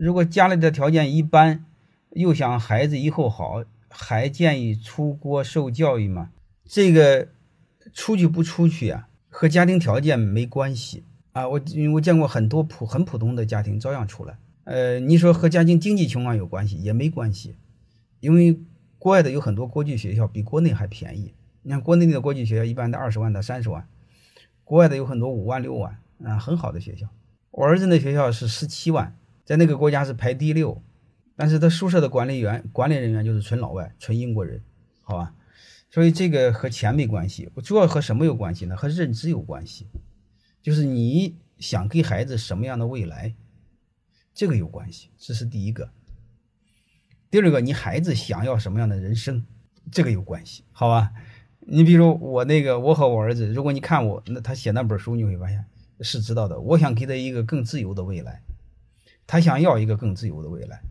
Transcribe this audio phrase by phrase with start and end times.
[0.00, 1.62] 如果家里的条件一般，
[2.12, 6.30] 又想孩子以后好，还建议出国受教育吗？
[6.64, 7.28] 这个
[7.92, 11.46] 出去不出去啊，和家庭条件没关系啊。
[11.46, 11.60] 我
[11.92, 14.38] 我见过很多普很普通的家庭照样出来。
[14.64, 17.56] 呃，你说和家庭经济情况有关系也没关系，
[18.20, 18.58] 因为
[18.98, 21.34] 国外的有很多国际学校比国内还便宜。
[21.60, 23.86] 你看国内的国际学校一般的二十万到三十万，
[24.64, 27.06] 国外的有很多五万六万啊，很好的学校。
[27.50, 29.14] 我儿子那学校是十七万，
[29.50, 30.80] 在那个国家是排第六，
[31.34, 34.62] 但是他宿舍的管理员、管理人员就是纯老外、纯英国人，
[35.02, 35.34] 好吧？
[35.90, 38.76] 所以这个和钱没关系，主要和什么有关系呢？
[38.76, 39.88] 和认知有关系，
[40.62, 43.34] 就是你想给孩子什么样的未来，
[44.32, 45.90] 这个有关系，这是第一个。
[47.28, 49.44] 第二个，你孩子想要什么样的人生，
[49.90, 51.10] 这个有关系，好吧？
[51.58, 55.64] 你比如我那个，我和我儿子，如果你看我那他写那本书，你会发现
[56.02, 56.60] 是知道的。
[56.60, 58.40] 我想给他一个更自由的未来，
[59.30, 60.82] 他想要一个更自由的未来。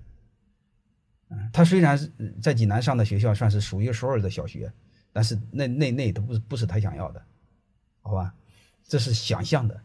[1.29, 2.09] 嗯，他虽然是
[2.41, 4.71] 在济南上的学校算是数一数二的小学。
[5.11, 7.25] 但是那那那都不是不是他想要的，
[8.01, 8.31] 好吧？
[8.83, 9.81] 这是想象的，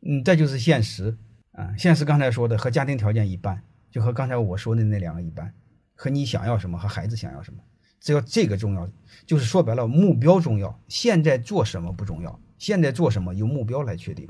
[0.00, 1.14] 嗯，这就是现实
[1.52, 1.76] 啊。
[1.76, 5.52] 现实刚才说的和家庭条件一般，就和刚才我说的那两个一般，
[5.94, 7.62] 和你想要什么和孩子想要什么，
[8.00, 8.88] 只要这个重要，
[9.26, 10.80] 就是说白了，目标重要。
[10.88, 14.26] 现在做什么不重要，现在做什么由目标来确定，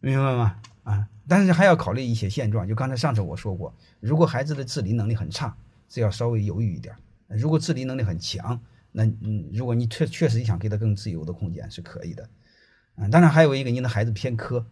[0.00, 0.60] 明白吗？
[0.82, 2.66] 啊，但是还要考虑一些现状。
[2.66, 5.54] 就刚才上次我说过，如果孩子的自理能力很差，
[5.88, 6.94] 这要稍微犹豫一点。
[7.28, 8.58] 如果自理能力很强，
[8.90, 12.28] 那嗯，如果你确确实想给他更自由的空间是可以的，
[12.96, 14.64] 啊，当然还有一个您的孩子偏科，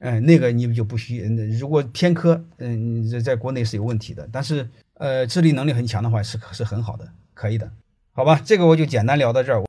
[0.00, 1.18] 嗯，那个你就不需，
[1.58, 7.70] 如果偏科，嗯，在在国内是有问题的，但是呃，自理能力很强的话是是很好的，可以的，
[8.12, 9.62] 好吧，这个我就简单聊到这儿。